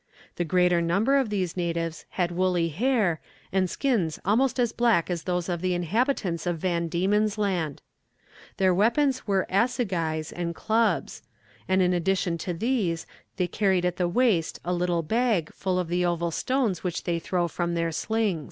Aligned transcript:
The 0.37 0.45
greater 0.45 0.81
number 0.81 1.15
of 1.15 1.29
these 1.29 1.55
natives 1.55 2.05
had 2.17 2.31
woolly 2.31 2.69
hair, 2.69 3.21
and 3.51 3.69
skins 3.69 4.19
almost 4.25 4.59
as 4.59 4.71
black 4.71 5.11
as 5.11 5.25
those 5.25 5.47
of 5.47 5.61
the 5.61 5.75
inhabitants 5.75 6.47
of 6.47 6.57
Van 6.57 6.87
Diemen's 6.87 7.37
Land. 7.37 7.83
Their 8.57 8.73
weapons 8.73 9.27
were 9.27 9.45
assegais 9.47 10.31
and 10.31 10.55
clubs; 10.55 11.21
and 11.67 11.83
in 11.83 11.93
addition 11.93 12.39
to 12.39 12.51
these 12.55 13.05
they 13.37 13.45
carried 13.45 13.85
at 13.85 13.97
the 13.97 14.09
waist 14.09 14.59
a 14.65 14.73
little 14.73 15.03
bag, 15.03 15.53
full 15.53 15.77
of 15.77 15.87
the 15.87 16.03
oval 16.03 16.31
stones 16.31 16.83
which 16.83 17.03
they 17.03 17.19
throw 17.19 17.47
from 17.47 17.75
their 17.75 17.91
slings. 17.91 18.39